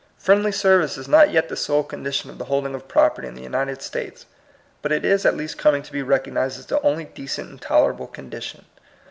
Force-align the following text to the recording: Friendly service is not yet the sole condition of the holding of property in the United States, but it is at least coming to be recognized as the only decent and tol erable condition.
Friendly 0.17 0.51
service 0.51 0.97
is 0.97 1.07
not 1.07 1.29
yet 1.29 1.47
the 1.47 1.55
sole 1.55 1.83
condition 1.83 2.31
of 2.31 2.39
the 2.39 2.45
holding 2.45 2.73
of 2.73 2.87
property 2.87 3.27
in 3.27 3.35
the 3.35 3.43
United 3.43 3.83
States, 3.83 4.25
but 4.81 4.91
it 4.91 5.05
is 5.05 5.27
at 5.27 5.37
least 5.37 5.59
coming 5.59 5.83
to 5.83 5.91
be 5.93 6.01
recognized 6.01 6.57
as 6.57 6.65
the 6.65 6.81
only 6.81 7.05
decent 7.05 7.49
and 7.51 7.61
tol 7.61 7.85
erable 7.87 8.11
condition. 8.11 8.65